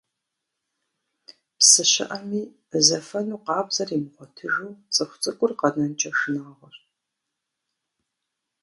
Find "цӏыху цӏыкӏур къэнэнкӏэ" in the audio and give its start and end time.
4.93-6.11